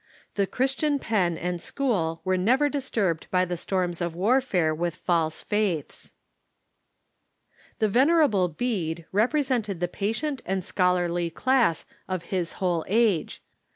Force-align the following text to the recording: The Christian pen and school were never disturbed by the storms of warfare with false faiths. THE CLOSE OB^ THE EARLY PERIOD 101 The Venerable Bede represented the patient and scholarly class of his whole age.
The 0.33 0.47
Christian 0.47 0.97
pen 0.97 1.37
and 1.37 1.61
school 1.61 2.21
were 2.23 2.35
never 2.35 2.69
disturbed 2.69 3.27
by 3.29 3.45
the 3.45 3.55
storms 3.55 4.01
of 4.01 4.15
warfare 4.15 4.73
with 4.73 4.95
false 4.95 5.43
faiths. 5.43 6.13
THE 7.77 7.85
CLOSE 7.85 7.89
OB^ 7.89 7.93
THE 7.93 7.99
EARLY 7.99 8.05
PERIOD 8.05 8.33
101 8.33 8.47
The 8.47 8.47
Venerable 8.47 8.47
Bede 8.47 9.05
represented 9.11 9.79
the 9.79 9.87
patient 9.87 10.41
and 10.47 10.65
scholarly 10.65 11.29
class 11.29 11.85
of 12.07 12.23
his 12.33 12.53
whole 12.53 12.83
age. 12.87 13.43